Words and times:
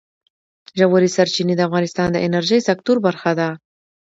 ژورې 0.79 1.09
سرچینې 1.15 1.53
د 1.57 1.61
افغانستان 1.67 2.07
د 2.11 2.17
انرژۍ 2.27 2.59
سکتور 2.69 2.97
برخه 3.07 3.31
ده. 3.39 3.49